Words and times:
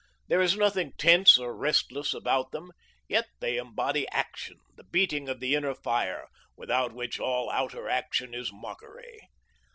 There 0.29 0.41
is 0.41 0.57
nothing 0.57 0.93
tense 0.97 1.37
or 1.37 1.55
restless 1.55 2.11
about 2.11 2.49
them, 2.49 2.71
yet 3.07 3.27
they 3.39 3.57
embody 3.57 4.07
action, 4.09 4.57
the 4.75 4.83
beating 4.83 5.29
of 5.29 5.39
the 5.39 5.53
inner 5.53 5.75
fire, 5.75 6.27
without 6.57 6.91
which 6.91 7.19
all 7.19 7.51
outer 7.51 7.87
action 7.87 8.33
is 8.33 8.49
mockery. 8.51 9.29